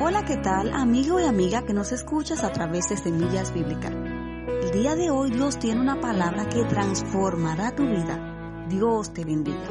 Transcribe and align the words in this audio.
Hola, 0.00 0.24
¿qué 0.24 0.36
tal 0.36 0.72
amigo 0.74 1.20
y 1.20 1.24
amiga 1.24 1.64
que 1.64 1.72
nos 1.72 1.92
escuchas 1.92 2.42
a 2.42 2.52
través 2.52 2.88
de 2.88 2.96
Semillas 2.96 3.54
Bíblicas? 3.54 3.92
El 3.92 4.72
día 4.72 4.96
de 4.96 5.08
hoy 5.10 5.30
Dios 5.30 5.60
tiene 5.60 5.80
una 5.80 6.00
palabra 6.00 6.48
que 6.48 6.64
transformará 6.64 7.76
tu 7.76 7.86
vida. 7.86 8.66
Dios 8.68 9.14
te 9.14 9.24
bendiga. 9.24 9.68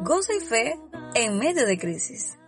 Gozo 0.00 0.32
y 0.32 0.40
fe 0.40 0.78
en 1.14 1.38
medio 1.38 1.66
de 1.66 1.76
crisis. 1.76 2.38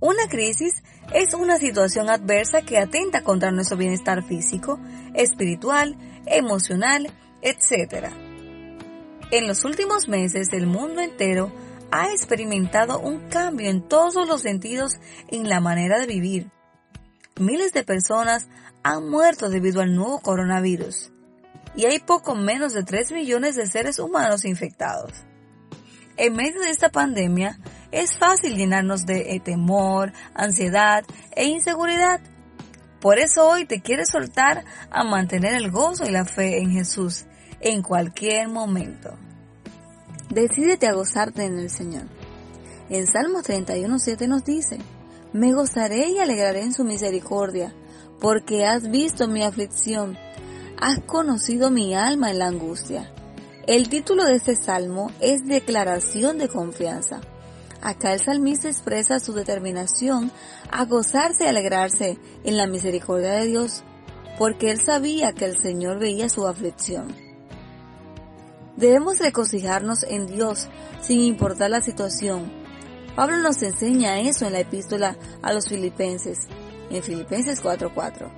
Una 0.00 0.26
crisis 0.28 0.82
es 1.14 1.32
una 1.32 1.58
situación 1.58 2.10
adversa 2.10 2.62
que 2.62 2.78
atenta 2.78 3.22
contra 3.22 3.52
nuestro 3.52 3.76
bienestar 3.76 4.24
físico, 4.24 4.80
espiritual, 5.14 5.96
emocional, 6.26 7.08
etc. 7.40 8.31
En 9.32 9.46
los 9.46 9.64
últimos 9.64 10.08
meses 10.08 10.52
el 10.52 10.66
mundo 10.66 11.00
entero 11.00 11.50
ha 11.90 12.12
experimentado 12.12 13.00
un 13.00 13.30
cambio 13.30 13.70
en 13.70 13.80
todos 13.80 14.28
los 14.28 14.42
sentidos 14.42 14.98
en 15.28 15.48
la 15.48 15.58
manera 15.58 15.98
de 15.98 16.06
vivir. 16.06 16.50
Miles 17.40 17.72
de 17.72 17.82
personas 17.82 18.48
han 18.82 19.08
muerto 19.08 19.48
debido 19.48 19.80
al 19.80 19.96
nuevo 19.96 20.20
coronavirus 20.20 21.12
y 21.74 21.86
hay 21.86 21.98
poco 22.00 22.34
menos 22.34 22.74
de 22.74 22.82
3 22.82 23.12
millones 23.12 23.56
de 23.56 23.66
seres 23.66 23.98
humanos 23.98 24.44
infectados. 24.44 25.14
En 26.18 26.34
medio 26.34 26.60
de 26.60 26.68
esta 26.68 26.90
pandemia 26.90 27.58
es 27.90 28.18
fácil 28.18 28.54
llenarnos 28.54 29.06
de 29.06 29.34
eh, 29.34 29.40
temor, 29.40 30.12
ansiedad 30.34 31.04
e 31.34 31.46
inseguridad. 31.46 32.20
Por 33.00 33.18
eso 33.18 33.48
hoy 33.48 33.64
te 33.64 33.80
quiero 33.80 34.04
soltar 34.04 34.66
a 34.90 35.04
mantener 35.04 35.54
el 35.54 35.70
gozo 35.70 36.04
y 36.04 36.10
la 36.10 36.26
fe 36.26 36.58
en 36.58 36.70
Jesús 36.70 37.24
en 37.62 37.82
cualquier 37.82 38.48
momento. 38.48 39.16
Decídete 40.32 40.86
a 40.86 40.94
gozarte 40.94 41.44
en 41.44 41.58
el 41.58 41.68
Señor. 41.68 42.04
En 42.88 43.06
Salmos 43.06 43.44
31.7 43.44 44.26
nos 44.28 44.42
dice, 44.44 44.78
Me 45.34 45.52
gozaré 45.52 46.08
y 46.08 46.20
alegraré 46.20 46.62
en 46.62 46.72
su 46.72 46.84
misericordia, 46.84 47.74
porque 48.18 48.64
has 48.64 48.90
visto 48.90 49.28
mi 49.28 49.42
aflicción, 49.42 50.16
has 50.80 51.00
conocido 51.00 51.70
mi 51.70 51.94
alma 51.94 52.30
en 52.30 52.38
la 52.38 52.46
angustia. 52.46 53.12
El 53.66 53.90
título 53.90 54.24
de 54.24 54.36
este 54.36 54.56
salmo 54.56 55.10
es 55.20 55.46
Declaración 55.46 56.38
de 56.38 56.48
Confianza. 56.48 57.20
Acá 57.82 58.14
el 58.14 58.20
salmista 58.20 58.70
expresa 58.70 59.20
su 59.20 59.34
determinación 59.34 60.32
a 60.70 60.86
gozarse 60.86 61.44
y 61.44 61.48
alegrarse 61.48 62.16
en 62.42 62.56
la 62.56 62.66
misericordia 62.66 63.32
de 63.32 63.48
Dios, 63.48 63.84
porque 64.38 64.70
él 64.70 64.80
sabía 64.80 65.34
que 65.34 65.44
el 65.44 65.60
Señor 65.60 65.98
veía 65.98 66.30
su 66.30 66.46
aflicción. 66.46 67.31
Debemos 68.76 69.18
regocijarnos 69.18 70.02
en 70.04 70.26
Dios 70.26 70.68
sin 71.00 71.20
importar 71.20 71.70
la 71.70 71.80
situación. 71.80 72.50
Pablo 73.14 73.38
nos 73.38 73.62
enseña 73.62 74.20
eso 74.20 74.46
en 74.46 74.54
la 74.54 74.60
epístola 74.60 75.16
a 75.42 75.52
los 75.52 75.68
filipenses, 75.68 76.48
en 76.90 77.02
Filipenses 77.02 77.60
4:4. 77.60 78.30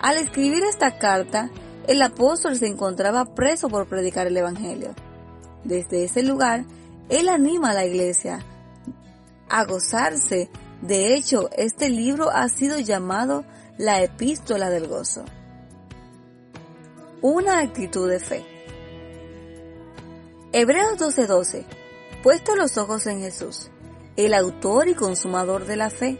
Al 0.00 0.16
escribir 0.16 0.62
esta 0.64 0.98
carta, 0.98 1.50
el 1.86 2.00
apóstol 2.00 2.56
se 2.56 2.66
encontraba 2.66 3.34
preso 3.34 3.68
por 3.68 3.86
predicar 3.86 4.26
el 4.26 4.36
Evangelio. 4.36 4.94
Desde 5.64 6.04
ese 6.04 6.22
lugar, 6.22 6.64
él 7.08 7.28
anima 7.28 7.70
a 7.70 7.74
la 7.74 7.84
iglesia 7.84 8.40
a 9.48 9.64
gozarse. 9.64 10.48
De 10.80 11.14
hecho, 11.14 11.50
este 11.56 11.90
libro 11.90 12.30
ha 12.30 12.48
sido 12.48 12.78
llamado 12.78 13.44
la 13.76 14.02
epístola 14.02 14.70
del 14.70 14.88
gozo. 14.88 15.24
Una 17.20 17.60
actitud 17.60 18.08
de 18.08 18.20
fe. 18.20 18.53
Hebreos 20.56 20.98
12:12. 20.98 21.66
Puesto 22.22 22.54
los 22.54 22.78
ojos 22.78 23.08
en 23.08 23.18
Jesús, 23.18 23.72
el 24.16 24.32
autor 24.34 24.86
y 24.86 24.94
consumador 24.94 25.66
de 25.66 25.74
la 25.74 25.90
fe, 25.90 26.16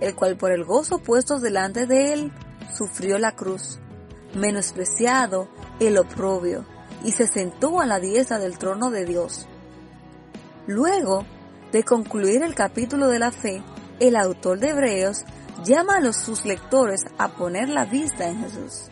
el 0.00 0.14
cual 0.14 0.38
por 0.38 0.50
el 0.50 0.64
gozo 0.64 0.98
puesto 0.98 1.40
delante 1.40 1.84
de 1.84 2.14
él 2.14 2.32
sufrió 2.74 3.18
la 3.18 3.32
cruz, 3.32 3.78
menospreciado 4.34 5.50
el 5.78 5.98
oprobio, 5.98 6.64
y 7.04 7.12
se 7.12 7.26
sentó 7.26 7.78
a 7.78 7.84
la 7.84 8.00
diestra 8.00 8.38
del 8.38 8.56
trono 8.56 8.90
de 8.90 9.04
Dios. 9.04 9.46
Luego 10.66 11.26
de 11.70 11.84
concluir 11.84 12.42
el 12.44 12.54
capítulo 12.54 13.08
de 13.08 13.18
la 13.18 13.30
fe, 13.30 13.62
el 14.00 14.16
autor 14.16 14.58
de 14.58 14.70
Hebreos 14.70 15.26
llama 15.66 15.96
a 15.96 16.00
los, 16.00 16.16
sus 16.16 16.46
lectores 16.46 17.02
a 17.18 17.28
poner 17.28 17.68
la 17.68 17.84
vista 17.84 18.26
en 18.26 18.40
Jesús. 18.42 18.88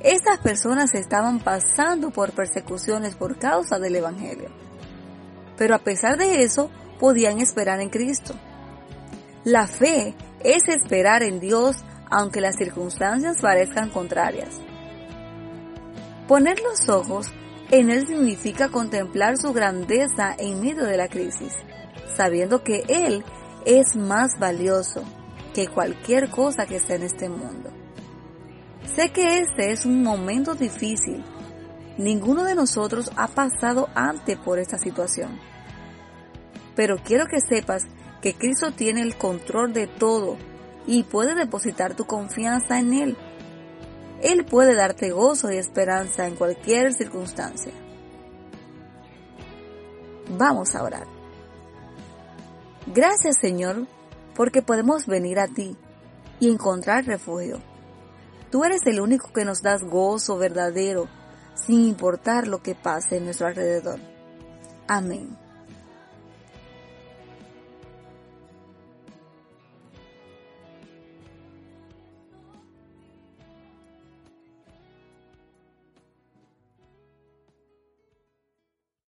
Estas 0.00 0.38
personas 0.38 0.94
estaban 0.94 1.40
pasando 1.40 2.10
por 2.10 2.32
persecuciones 2.32 3.16
por 3.16 3.38
causa 3.38 3.78
del 3.78 3.96
Evangelio, 3.96 4.50
pero 5.56 5.74
a 5.74 5.78
pesar 5.78 6.16
de 6.16 6.44
eso 6.44 6.70
podían 7.00 7.40
esperar 7.40 7.80
en 7.80 7.90
Cristo. 7.90 8.34
La 9.44 9.66
fe 9.66 10.14
es 10.40 10.62
esperar 10.68 11.22
en 11.22 11.40
Dios 11.40 11.76
aunque 12.10 12.40
las 12.40 12.56
circunstancias 12.56 13.38
parezcan 13.40 13.90
contrarias. 13.90 14.60
Poner 16.26 16.60
los 16.60 16.88
ojos 16.88 17.32
en 17.70 17.90
Él 17.90 18.06
significa 18.06 18.68
contemplar 18.68 19.36
su 19.36 19.52
grandeza 19.52 20.34
en 20.38 20.60
medio 20.60 20.84
de 20.84 20.96
la 20.96 21.08
crisis, 21.08 21.54
sabiendo 22.16 22.62
que 22.62 22.84
Él 22.88 23.24
es 23.66 23.96
más 23.96 24.38
valioso 24.38 25.02
que 25.54 25.66
cualquier 25.66 26.30
cosa 26.30 26.66
que 26.66 26.76
esté 26.76 26.94
en 26.94 27.02
este 27.02 27.28
mundo. 27.28 27.77
Sé 28.94 29.10
que 29.10 29.40
este 29.40 29.70
es 29.70 29.84
un 29.84 30.02
momento 30.02 30.54
difícil. 30.54 31.24
Ninguno 31.98 32.44
de 32.44 32.54
nosotros 32.54 33.10
ha 33.16 33.28
pasado 33.28 33.88
antes 33.94 34.36
por 34.38 34.58
esta 34.58 34.78
situación. 34.78 35.38
Pero 36.74 36.96
quiero 37.04 37.26
que 37.26 37.40
sepas 37.40 37.84
que 38.22 38.34
Cristo 38.34 38.72
tiene 38.72 39.02
el 39.02 39.16
control 39.16 39.72
de 39.72 39.86
todo 39.86 40.36
y 40.86 41.02
puede 41.02 41.34
depositar 41.34 41.94
tu 41.94 42.06
confianza 42.06 42.78
en 42.78 42.92
Él. 42.94 43.16
Él 44.22 44.44
puede 44.44 44.74
darte 44.74 45.10
gozo 45.10 45.52
y 45.52 45.56
esperanza 45.56 46.26
en 46.26 46.34
cualquier 46.34 46.92
circunstancia. 46.92 47.72
Vamos 50.36 50.74
a 50.74 50.82
orar. 50.82 51.06
Gracias 52.86 53.38
Señor, 53.38 53.86
porque 54.34 54.62
podemos 54.62 55.06
venir 55.06 55.38
a 55.38 55.46
ti 55.46 55.76
y 56.40 56.50
encontrar 56.50 57.04
refugio. 57.04 57.60
Tú 58.50 58.64
eres 58.64 58.86
el 58.86 59.00
único 59.00 59.32
que 59.32 59.44
nos 59.44 59.62
das 59.62 59.82
gozo 59.82 60.38
verdadero, 60.38 61.08
sin 61.54 61.82
importar 61.82 62.46
lo 62.46 62.62
que 62.62 62.74
pase 62.74 63.18
en 63.18 63.24
nuestro 63.24 63.46
alrededor. 63.46 64.00
Amén. 64.86 65.47